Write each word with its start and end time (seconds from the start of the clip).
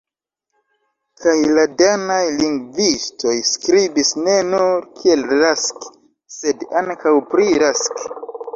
Kaj 1.25 1.33
la 1.57 1.65
danaj 1.81 2.21
lingvistoj 2.37 3.35
skribis 3.51 4.11
ne 4.29 4.39
nur 4.49 4.89
kiel 4.97 5.23
Rask, 5.45 5.87
sed 6.41 6.69
ankaŭ 6.85 7.17
pri 7.33 7.49
Rask. 7.67 8.07